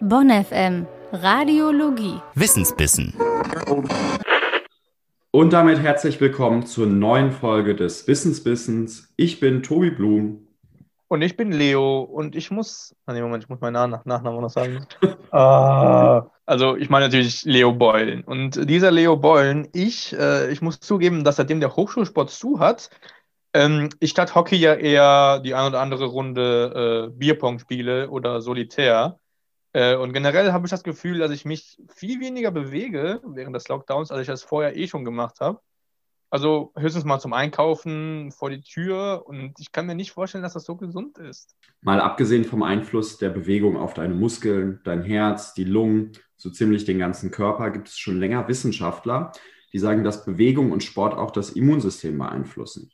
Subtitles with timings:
[0.00, 3.14] Bonn FM Radiologie Wissensbissen.
[5.30, 9.12] Und damit herzlich willkommen zur neuen Folge des Wissensbissens.
[9.16, 10.46] Ich bin Tobi Blum.
[11.08, 12.94] Und ich bin Leo und ich muss.
[13.06, 14.86] Ah, nee, Moment, ich muss meinen Nach Nachnamen noch sagen.
[15.30, 18.24] ah, also, ich meine natürlich Leo Beulen.
[18.24, 22.90] Und dieser Leo Beulen, ich, äh, ich muss zugeben, dass seitdem der Hochschulsport zu hat,
[23.54, 28.40] ähm, ich statt Hockey ja eher die ein oder andere Runde äh, Bierpong spiele oder
[28.40, 29.18] Solitär.
[29.72, 33.68] Äh, und generell habe ich das Gefühl, dass ich mich viel weniger bewege während des
[33.68, 35.60] Lockdowns, als ich das vorher eh schon gemacht habe.
[36.30, 40.52] Also höchstens mal zum Einkaufen vor die Tür und ich kann mir nicht vorstellen, dass
[40.52, 41.56] das so gesund ist.
[41.80, 46.84] Mal abgesehen vom Einfluss der Bewegung auf deine Muskeln, dein Herz, die Lungen, so ziemlich
[46.84, 49.32] den ganzen Körper, gibt es schon länger Wissenschaftler,
[49.72, 52.90] die sagen, dass Bewegung und Sport auch das Immunsystem beeinflussen.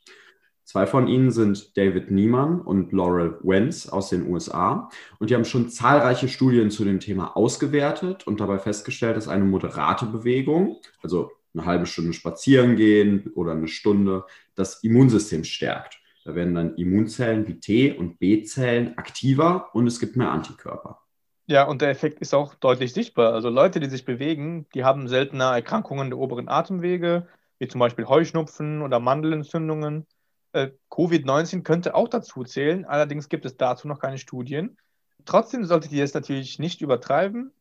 [0.64, 4.88] Zwei von ihnen sind David Niemann und Laurel Wenz aus den USA.
[5.18, 9.45] Und die haben schon zahlreiche Studien zu dem Thema ausgewertet und dabei festgestellt, dass eine
[9.45, 16.01] moderate Bewegung, also eine halbe Stunde spazieren gehen oder eine Stunde, das Immunsystem stärkt.
[16.24, 21.01] Da werden dann Immunzellen wie T- und B-Zellen aktiver und es gibt mehr Antikörper.
[21.46, 23.35] Ja, und der Effekt ist auch deutlich sichtbar.
[23.35, 28.07] Also Leute, die sich bewegen, die haben seltener Erkrankungen der oberen Atemwege, wie zum Beispiel
[28.07, 30.07] Heuschnupfen oder Mandelentzündungen.
[30.55, 34.77] Äh, Covid-19 könnte auch dazu zählen, allerdings gibt es dazu noch keine Studien.
[35.24, 37.52] Trotzdem solltet ihr es natürlich nicht übertreiben.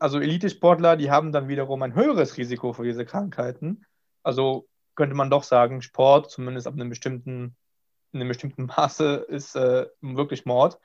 [0.00, 3.86] Also Elitesportler, die haben dann wiederum ein höheres Risiko für diese Krankheiten.
[4.24, 7.54] Also könnte man doch sagen, Sport, zumindest ab einem bestimmten,
[8.10, 10.80] in einem bestimmten Maße, ist äh, wirklich Mord.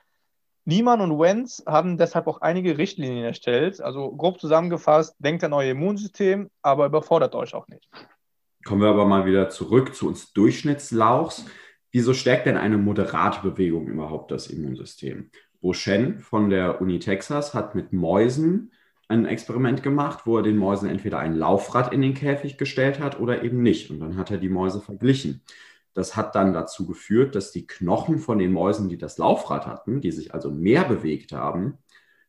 [0.64, 3.80] Niemann und Wenz haben deshalb auch einige Richtlinien erstellt.
[3.80, 7.88] Also grob zusammengefasst, denkt an euer Immunsystem, aber überfordert euch auch nicht.
[8.68, 11.46] Kommen wir aber mal wieder zurück zu uns Durchschnittslauchs.
[11.90, 15.30] Wieso stärkt denn eine moderate Bewegung überhaupt das Immunsystem?
[15.62, 18.70] Bo Shen von der Uni Texas hat mit Mäusen
[19.08, 23.18] ein Experiment gemacht, wo er den Mäusen entweder ein Laufrad in den Käfig gestellt hat
[23.18, 23.90] oder eben nicht.
[23.90, 25.40] Und dann hat er die Mäuse verglichen.
[25.94, 30.02] Das hat dann dazu geführt, dass die Knochen von den Mäusen, die das Laufrad hatten,
[30.02, 31.78] die sich also mehr bewegt haben,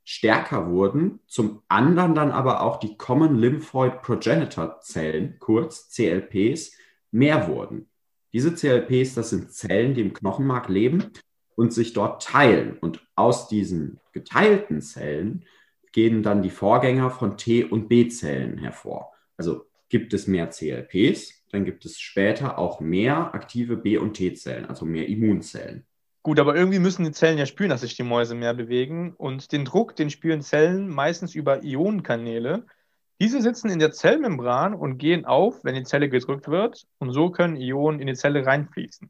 [0.09, 6.71] stärker wurden, zum anderen dann aber auch die Common Lymphoid Progenitor Zellen, kurz CLPs,
[7.11, 7.87] mehr wurden.
[8.33, 11.11] Diese CLPs, das sind Zellen, die im Knochenmark leben
[11.55, 12.75] und sich dort teilen.
[12.79, 15.45] Und aus diesen geteilten Zellen
[15.91, 19.13] gehen dann die Vorgänger von T- und B-Zellen hervor.
[19.37, 24.65] Also gibt es mehr CLPs, dann gibt es später auch mehr aktive B- und T-Zellen,
[24.65, 25.85] also mehr Immunzellen.
[26.22, 29.13] Gut, aber irgendwie müssen die Zellen ja spüren, dass sich die Mäuse mehr bewegen.
[29.16, 32.66] Und den Druck, den spüren Zellen meistens über Ionenkanäle.
[33.22, 36.85] Diese sitzen in der Zellmembran und gehen auf, wenn die Zelle gedrückt wird.
[37.00, 39.09] Und so können Ionen in die Zelle reinfließen.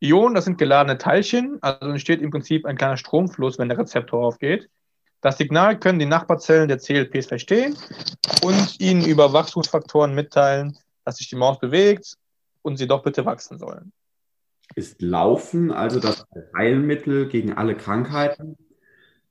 [0.00, 4.24] Ionen, das sind geladene Teilchen, also entsteht im Prinzip ein kleiner Stromfluss, wenn der Rezeptor
[4.24, 4.68] aufgeht.
[5.20, 7.76] Das Signal können die Nachbarzellen der CLPs verstehen
[8.42, 12.16] und ihnen über Wachstumsfaktoren mitteilen, dass sich die Maus bewegt
[12.62, 13.92] und sie doch bitte wachsen sollen.
[14.74, 18.56] Ist Laufen also das Heilmittel gegen alle Krankheiten?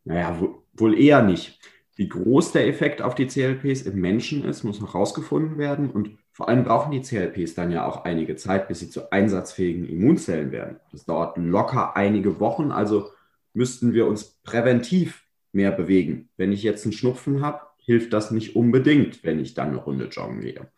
[0.03, 0.39] Naja,
[0.73, 1.59] wohl eher nicht.
[1.95, 5.91] Wie groß der Effekt auf die CLPs im Menschen ist, muss noch herausgefunden werden.
[5.91, 9.87] Und vor allem brauchen die CLPs dann ja auch einige Zeit, bis sie zu einsatzfähigen
[9.87, 10.79] Immunzellen werden.
[10.91, 13.09] Das dauert locker einige Wochen, also
[13.53, 16.29] müssten wir uns präventiv mehr bewegen.
[16.37, 20.05] Wenn ich jetzt einen Schnupfen habe, hilft das nicht unbedingt, wenn ich dann eine Runde
[20.05, 20.71] joggen gehe.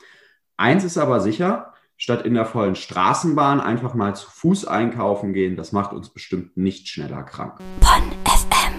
[0.58, 1.73] Eins ist aber sicher,
[2.04, 6.58] statt in der vollen Straßenbahn einfach mal zu Fuß einkaufen gehen, das macht uns bestimmt
[6.58, 7.60] nicht schneller krank.
[7.80, 8.74] Bonn FM.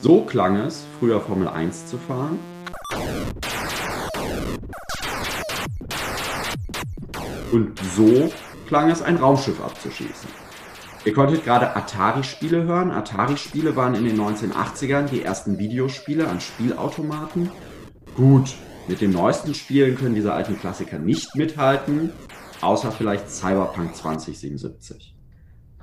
[0.00, 2.38] So klang es, früher Formel 1 zu fahren.
[7.52, 8.32] Und so
[8.66, 10.30] klang es, ein Raumschiff abzuschießen.
[11.04, 12.92] Ihr konntet gerade Atari-Spiele hören.
[12.92, 17.50] Atari-Spiele waren in den 1980ern die ersten Videospiele an Spielautomaten.
[18.18, 18.56] Gut,
[18.88, 22.12] mit den neuesten Spielen können diese alten Klassiker nicht mithalten,
[22.60, 25.14] außer vielleicht Cyberpunk 2077.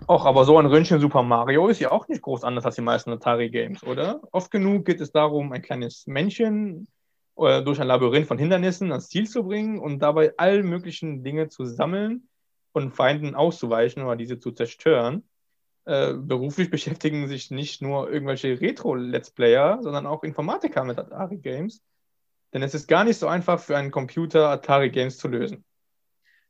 [0.07, 2.81] Auch, aber so ein Röntgen Super Mario ist ja auch nicht groß anders als die
[2.81, 4.19] meisten Atari-Games, oder?
[4.33, 6.89] Oft genug geht es darum, ein kleines Männchen
[7.37, 11.47] äh, durch ein Labyrinth von Hindernissen ans Ziel zu bringen und dabei all möglichen Dinge
[11.47, 12.27] zu sammeln
[12.73, 15.23] und Feinden auszuweichen oder diese zu zerstören.
[15.85, 21.81] Äh, beruflich beschäftigen sich nicht nur irgendwelche Retro-Let's Player, sondern auch Informatiker mit Atari-Games.
[22.55, 25.65] Denn es ist gar nicht so einfach für einen Computer, Atari-Games zu lösen.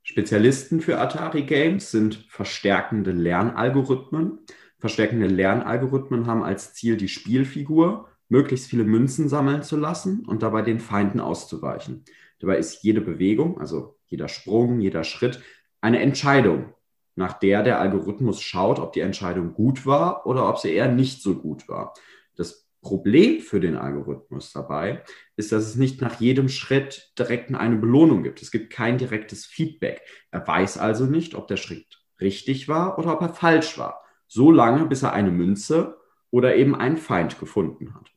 [0.03, 4.37] Spezialisten für Atari-Games sind verstärkende Lernalgorithmen.
[4.77, 10.61] Verstärkende Lernalgorithmen haben als Ziel die Spielfigur, möglichst viele Münzen sammeln zu lassen und dabei
[10.61, 12.05] den Feinden auszuweichen.
[12.37, 15.41] Dabei ist jede Bewegung, also jeder Sprung, jeder Schritt,
[15.81, 16.75] eine Entscheidung,
[17.15, 21.23] nach der der Algorithmus schaut, ob die Entscheidung gut war oder ob sie eher nicht
[21.23, 21.95] so gut war.
[22.35, 25.01] Das Problem für den Algorithmus dabei
[25.37, 28.43] ist, dass es nicht nach jedem Schritt direkt eine Belohnung gibt.
[28.43, 30.03] Es gibt kein direktes Feedback.
[30.29, 31.87] Er weiß also nicht, ob der Schritt
[32.21, 34.03] richtig war oder ob er falsch war.
[34.27, 35.97] So lange, bis er eine Münze
[36.29, 38.11] oder eben einen Feind gefunden hat.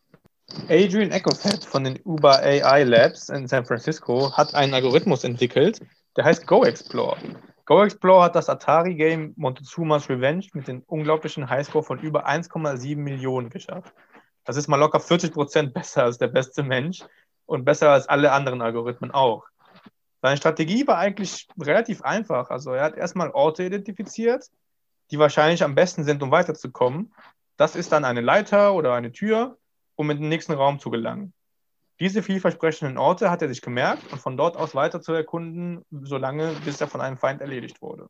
[0.69, 5.81] Adrian Ecofett von den Uber AI Labs in San Francisco hat einen Algorithmus entwickelt,
[6.19, 7.17] der heißt GoExplore.
[7.65, 13.95] GoExplore hat das Atari-Game Montezuma's Revenge mit dem unglaublichen Highscore von über 1,7 Millionen geschafft.
[14.49, 17.05] Das ist mal locker 40 Prozent besser als der beste Mensch
[17.45, 19.45] und besser als alle anderen Algorithmen auch.
[20.23, 22.49] Seine Strategie war eigentlich relativ einfach.
[22.49, 24.47] Also er hat erstmal Orte identifiziert,
[25.11, 27.13] die wahrscheinlich am besten sind, um weiterzukommen.
[27.59, 29.59] Das ist dann eine Leiter oder eine Tür,
[29.97, 31.35] um in den nächsten Raum zu gelangen.
[32.01, 36.55] Diese vielversprechenden Orte hat er sich gemerkt und von dort aus weiter zu erkunden, solange
[36.65, 38.09] bis er von einem Feind erledigt wurde.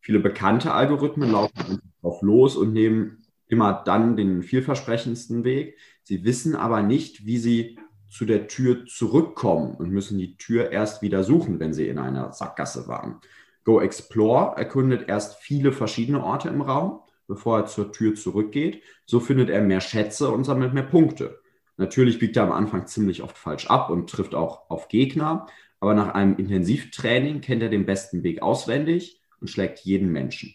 [0.00, 3.21] Viele bekannte Algorithmen laufen drauf los und nehmen
[3.52, 5.78] immer dann den vielversprechendsten Weg.
[6.02, 7.78] Sie wissen aber nicht, wie sie
[8.08, 12.32] zu der Tür zurückkommen und müssen die Tür erst wieder suchen, wenn sie in einer
[12.32, 13.20] Sackgasse waren.
[13.64, 18.82] Go Explore erkundet erst viele verschiedene Orte im Raum, bevor er zur Tür zurückgeht.
[19.06, 21.40] So findet er mehr Schätze und sammelt mehr Punkte.
[21.76, 25.46] Natürlich biegt er am Anfang ziemlich oft falsch ab und trifft auch auf Gegner,
[25.78, 30.54] aber nach einem Intensivtraining kennt er den besten Weg auswendig und schlägt jeden Menschen.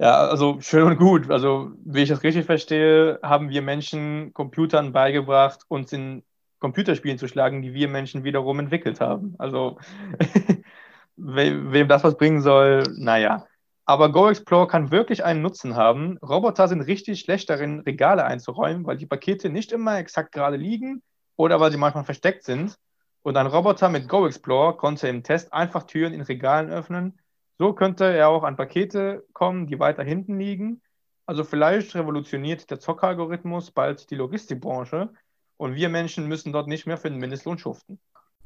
[0.00, 1.30] Ja, also schön und gut.
[1.30, 6.22] Also, wie ich das richtig verstehe, haben wir Menschen Computern beigebracht, uns in
[6.58, 9.34] Computerspielen zu schlagen, die wir Menschen wiederum entwickelt haben.
[9.38, 9.78] Also,
[11.16, 13.46] wem das was bringen soll, naja.
[13.84, 16.16] Aber GoExplore kann wirklich einen Nutzen haben.
[16.22, 21.02] Roboter sind richtig schlecht darin, Regale einzuräumen, weil die Pakete nicht immer exakt gerade liegen
[21.36, 22.78] oder weil sie manchmal versteckt sind.
[23.20, 27.18] Und ein Roboter mit GoExplore konnte im Test einfach Türen in Regalen öffnen.
[27.60, 30.80] So könnte er auch an Pakete kommen, die weiter hinten liegen.
[31.26, 35.10] Also vielleicht revolutioniert der Zockeralgorithmus bald die Logistikbranche
[35.58, 38.00] und wir Menschen müssen dort nicht mehr für den Mindestlohn schuften.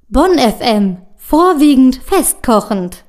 [0.09, 3.05] Bonn FM, vorwiegend festkochend.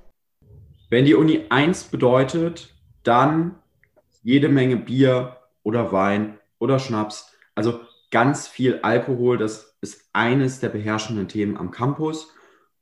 [0.91, 3.55] Wenn die Uni 1 bedeutet, dann
[4.21, 7.35] jede Menge Bier oder Wein oder Schnaps.
[7.55, 7.79] Also
[8.11, 12.31] ganz viel Alkohol, das ist eines der beherrschenden Themen am Campus.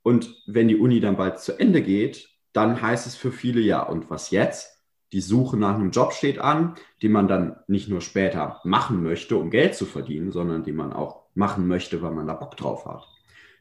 [0.01, 3.81] Und wenn die Uni dann bald zu Ende geht, dann heißt es für viele ja,
[3.81, 4.81] und was jetzt?
[5.11, 9.37] Die Suche nach einem Job steht an, den man dann nicht nur später machen möchte,
[9.37, 12.85] um Geld zu verdienen, sondern den man auch machen möchte, weil man da Bock drauf
[12.85, 13.07] hat.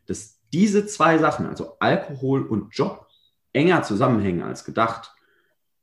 [0.06, 3.06] Dass diese zwei Sachen, also Alkohol und Job,
[3.52, 5.14] enger zusammenhängen als gedacht.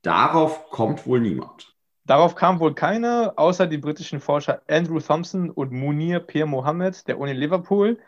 [0.02, 1.74] Darauf kommt wohl niemand.
[2.06, 7.18] Darauf kam wohl keiner, außer die britischen Forscher Andrew Thompson und Munir Pierre Mohammed der
[7.18, 7.98] Uni Liverpool.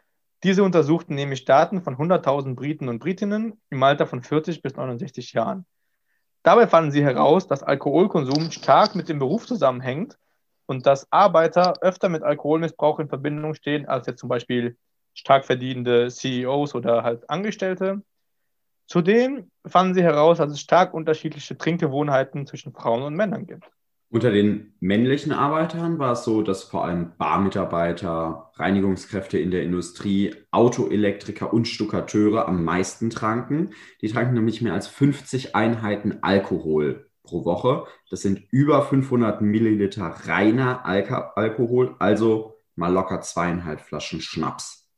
[0.44, 5.32] Diese untersuchten nämlich Daten von 100.000 Briten und Britinnen im Alter von 40 bis 69
[5.32, 5.66] Jahren.
[6.42, 10.18] Dabei fanden sie heraus, dass Alkoholkonsum stark mit dem Beruf zusammenhängt
[10.66, 14.76] und dass Arbeiter öfter mit Alkoholmissbrauch in Verbindung stehen als jetzt zum Beispiel
[15.14, 18.02] stark verdienende CEOs oder halt Angestellte.
[18.86, 23.70] Zudem fanden sie heraus, dass es stark unterschiedliche Trinkgewohnheiten zwischen Frauen und Männern gibt.
[24.12, 30.34] Unter den männlichen Arbeitern war es so, dass vor allem Barmitarbeiter, Reinigungskräfte in der Industrie,
[30.50, 33.70] Autoelektriker und Stuckateure am meisten tranken.
[34.02, 37.86] Die tranken nämlich mehr als 50 Einheiten Alkohol pro Woche.
[38.10, 44.92] Das sind über 500 Milliliter reiner Alka Alkohol, also mal locker zweieinhalb Flaschen Schnaps.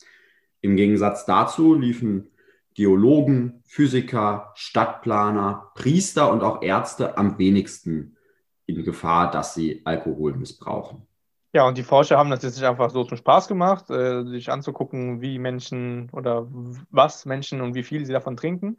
[0.61, 2.33] Im Gegensatz dazu liefen
[2.75, 8.17] Geologen, Physiker, Stadtplaner, Priester und auch Ärzte am wenigsten
[8.67, 11.07] in Gefahr, dass sie Alkohol missbrauchen.
[11.53, 14.51] Ja, und die Forscher haben das jetzt nicht einfach so zum Spaß gemacht, äh, sich
[14.51, 16.49] anzugucken, wie Menschen oder
[16.91, 18.79] was Menschen und wie viel sie davon trinken,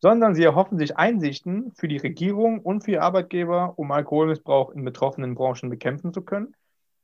[0.00, 5.34] sondern sie erhoffen sich Einsichten für die Regierung und für Arbeitgeber, um Alkoholmissbrauch in betroffenen
[5.34, 6.54] Branchen bekämpfen zu können.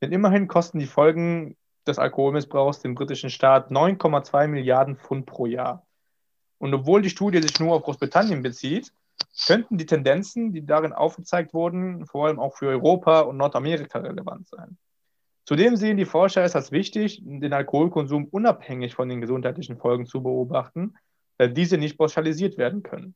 [0.02, 1.56] Denn immerhin kosten die Folgen
[1.87, 5.87] des Alkoholmissbrauchs dem britischen Staat 9,2 Milliarden Pfund pro Jahr.
[6.58, 8.92] Und obwohl die Studie sich nur auf Großbritannien bezieht,
[9.46, 14.48] könnten die Tendenzen, die darin aufgezeigt wurden, vor allem auch für Europa und Nordamerika relevant
[14.48, 14.76] sein.
[15.44, 20.22] Zudem sehen die Forscher es als wichtig, den Alkoholkonsum unabhängig von den gesundheitlichen Folgen zu
[20.22, 20.94] beobachten,
[21.38, 23.14] da diese nicht pauschalisiert werden können.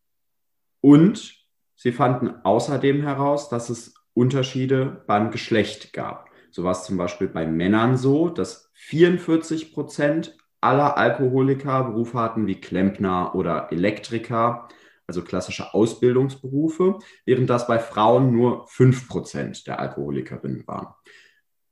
[0.80, 1.36] Und
[1.76, 6.30] sie fanden außerdem heraus, dass es Unterschiede beim Geschlecht gab.
[6.50, 12.46] So war es zum Beispiel bei Männern so, dass 44 Prozent aller Alkoholiker Berufe hatten
[12.46, 14.68] wie Klempner oder Elektriker,
[15.06, 20.94] also klassische Ausbildungsberufe, während das bei Frauen nur 5% der Alkoholikerinnen waren.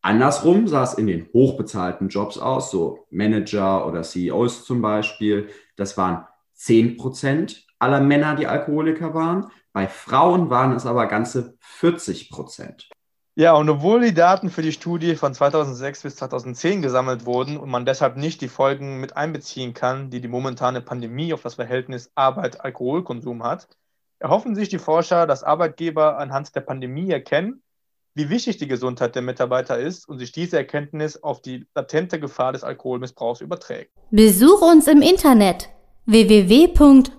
[0.03, 5.49] Andersrum sah es in den hochbezahlten Jobs aus, so Manager oder CEOs zum Beispiel.
[5.77, 12.31] Das waren 10% aller Männer, die Alkoholiker waren, Bei Frauen waren es aber ganze 40
[12.31, 12.91] Prozent.
[13.37, 17.71] Ja, und obwohl die Daten für die Studie von 2006 bis 2010 gesammelt wurden und
[17.71, 22.11] man deshalb nicht die Folgen mit einbeziehen kann, die die momentane Pandemie auf das Verhältnis
[22.17, 23.69] Arbeit-Alkoholkonsum hat,
[24.19, 27.63] erhoffen sich die Forscher, dass Arbeitgeber anhand der Pandemie erkennen,
[28.15, 32.53] wie wichtig die Gesundheit der Mitarbeiter ist und sich diese Erkenntnis auf die latente Gefahr
[32.53, 33.93] des Alkoholmissbrauchs überträgt.
[34.11, 35.71] Besuch uns im Internet
[36.07, 37.17] www.bonn.fm.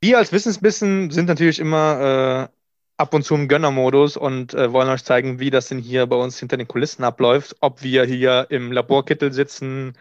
[0.00, 2.57] Wir als Wissensbissen sind natürlich immer äh,
[2.98, 6.16] ab und zu im Gönnermodus und äh, wollen euch zeigen, wie das denn hier bei
[6.16, 7.56] uns hinter den Kulissen abläuft.
[7.60, 9.94] Ob wir hier im Laborkittel sitzen,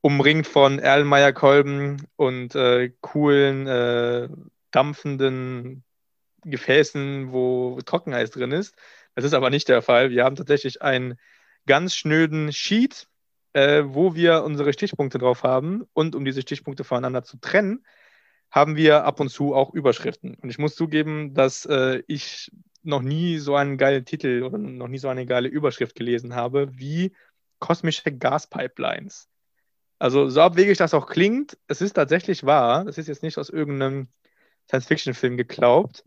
[0.00, 4.28] umringt von Erlenmeyer-Kolben und äh, coolen, äh,
[4.72, 5.84] dampfenden
[6.44, 8.74] Gefäßen, wo Trockeneis drin ist.
[9.14, 10.10] Das ist aber nicht der Fall.
[10.10, 11.16] Wir haben tatsächlich einen
[11.66, 13.06] ganz schnöden Sheet,
[13.52, 15.86] äh, wo wir unsere Stichpunkte drauf haben.
[15.92, 17.84] Und um diese Stichpunkte voneinander zu trennen,
[18.54, 20.36] haben wir ab und zu auch Überschriften.
[20.36, 22.52] Und ich muss zugeben, dass äh, ich
[22.84, 26.68] noch nie so einen geilen Titel oder noch nie so eine geile Überschrift gelesen habe
[26.78, 27.16] wie
[27.58, 29.28] kosmische Gaspipelines.
[29.98, 32.84] Also so abwegig das auch klingt, es ist tatsächlich wahr.
[32.84, 34.06] Das ist jetzt nicht aus irgendeinem
[34.68, 36.04] Science-Fiction-Film geglaubt.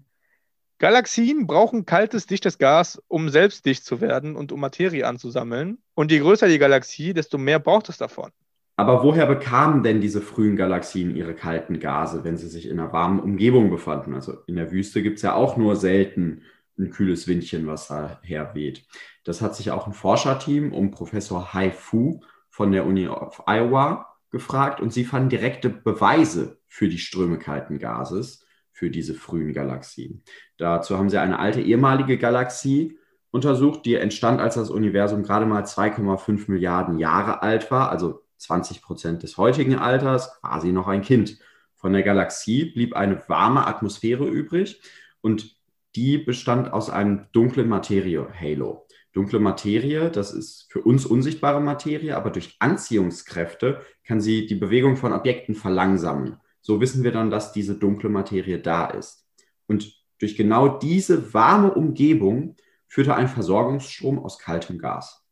[0.78, 5.80] Galaxien brauchen kaltes, dichtes Gas, um selbst dicht zu werden und um Materie anzusammeln.
[5.96, 8.32] Und je größer die Galaxie, desto mehr braucht es davon.
[8.80, 12.94] Aber woher bekamen denn diese frühen Galaxien ihre kalten Gase, wenn sie sich in einer
[12.94, 14.14] warmen Umgebung befanden?
[14.14, 16.44] Also in der Wüste gibt es ja auch nur selten
[16.78, 18.86] ein kühles Windchen, was da herweht.
[19.24, 24.16] Das hat sich auch ein Forscherteam um Professor Hai Fu von der Uni of Iowa
[24.30, 30.22] gefragt und sie fanden direkte Beweise für die Ströme kalten Gases für diese frühen Galaxien.
[30.58, 33.00] Dazu haben sie eine alte ehemalige Galaxie
[33.32, 38.82] untersucht, die entstand, als das Universum gerade mal 2,5 Milliarden Jahre alt war, also 20
[38.82, 41.40] Prozent des heutigen Alters, quasi noch ein Kind.
[41.76, 44.82] Von der Galaxie blieb eine warme Atmosphäre übrig
[45.22, 45.56] und
[45.96, 48.88] die bestand aus einem dunklen Materie-Halo.
[49.14, 54.96] Dunkle Materie, das ist für uns unsichtbare Materie, aber durch Anziehungskräfte kann sie die Bewegung
[54.96, 56.38] von Objekten verlangsamen.
[56.62, 59.26] So wissen wir dann, dass diese dunkle Materie da ist.
[59.68, 62.56] Und durch genau diese warme Umgebung
[62.88, 65.27] führte ein Versorgungsstrom aus kaltem Gas.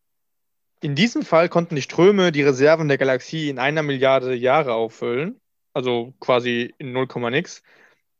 [0.86, 5.42] In diesem Fall konnten die Ströme die Reserven der Galaxie in einer Milliarde Jahre auffüllen,
[5.74, 7.63] also quasi in 0, nix.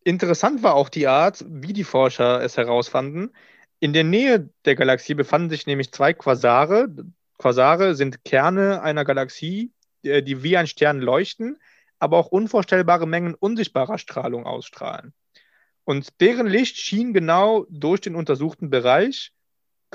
[0.04, 3.36] Interessant war auch die Art, wie die Forscher es herausfanden.
[3.80, 6.88] In der Nähe der Galaxie befanden sich nämlich zwei Quasare.
[7.38, 9.72] Quasare sind Kerne einer Galaxie,
[10.04, 11.60] die wie ein Stern leuchten,
[12.00, 15.14] aber auch unvorstellbare Mengen unsichtbarer Strahlung ausstrahlen.
[15.84, 19.35] Und deren Licht schien genau durch den untersuchten Bereich,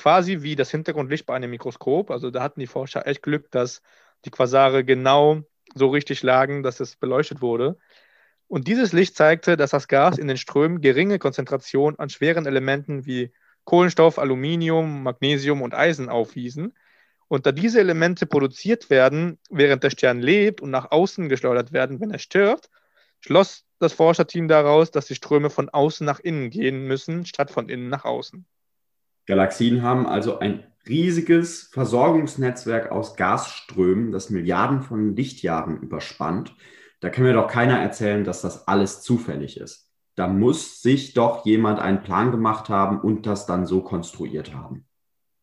[0.00, 2.10] quasi wie das Hintergrundlicht bei einem Mikroskop.
[2.10, 3.82] Also da hatten die Forscher echt Glück, dass
[4.24, 5.42] die Quasare genau
[5.74, 7.76] so richtig lagen, dass es beleuchtet wurde.
[8.48, 13.04] Und dieses Licht zeigte, dass das Gas in den Strömen geringe Konzentrationen an schweren Elementen
[13.04, 13.30] wie
[13.64, 16.72] Kohlenstoff, Aluminium, Magnesium und Eisen aufwiesen
[17.28, 22.00] und da diese Elemente produziert werden, während der Stern lebt und nach außen geschleudert werden,
[22.00, 22.70] wenn er stirbt,
[23.20, 27.68] schloss das Forscherteam daraus, dass die Ströme von außen nach innen gehen müssen, statt von
[27.68, 28.46] innen nach außen.
[29.30, 36.52] Galaxien haben also ein riesiges Versorgungsnetzwerk aus Gasströmen, das Milliarden von Lichtjahren überspannt.
[36.98, 39.88] Da kann mir doch keiner erzählen, dass das alles zufällig ist.
[40.16, 44.84] Da muss sich doch jemand einen Plan gemacht haben und das dann so konstruiert haben.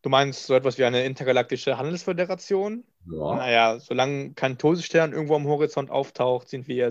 [0.02, 2.84] Du meinst so etwas wie eine intergalaktische Handelsföderation?
[3.10, 3.36] Ja.
[3.36, 6.90] Naja, solange kein Todesstern irgendwo am Horizont auftaucht, sind wir.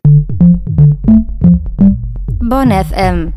[2.42, 3.34] Bonn FM.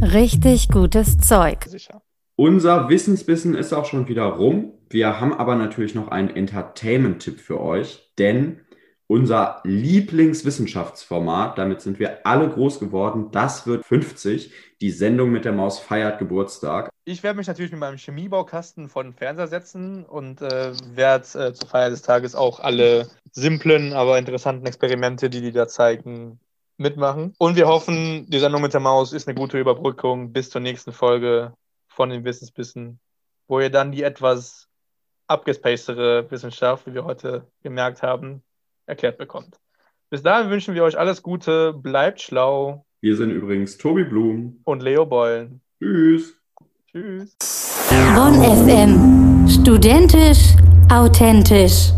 [0.00, 1.64] Richtig gutes Zeug.
[1.66, 2.03] Sicher.
[2.36, 4.72] Unser Wissensbissen ist auch schon wieder rum.
[4.90, 8.60] Wir haben aber natürlich noch einen Entertainment-Tipp für euch, denn
[9.06, 14.52] unser Lieblingswissenschaftsformat, damit sind wir alle groß geworden, das wird 50.
[14.80, 16.90] Die Sendung mit der Maus feiert Geburtstag.
[17.04, 21.52] Ich werde mich natürlich mit meinem Chemiebaukasten vor den Fernseher setzen und äh, werde äh,
[21.52, 26.40] zur Feier des Tages auch alle simplen, aber interessanten Experimente, die die da zeigen,
[26.78, 27.32] mitmachen.
[27.38, 30.90] Und wir hoffen, die Sendung mit der Maus ist eine gute Überbrückung bis zur nächsten
[30.90, 31.52] Folge
[31.94, 32.98] von den Wissensbissen,
[33.48, 34.68] wo ihr dann die etwas
[35.26, 38.42] abgespacedere Wissenschaft, wie wir heute gemerkt haben,
[38.86, 39.58] erklärt bekommt.
[40.10, 42.84] Bis dahin wünschen wir euch alles Gute, bleibt schlau.
[43.00, 45.60] Wir sind übrigens Tobi Blum und Leo Beulen.
[45.78, 46.36] Tschüss.
[46.90, 47.36] Tschüss.
[48.14, 49.48] Bonn FM.
[49.48, 50.54] Studentisch,
[50.90, 51.92] authentisch.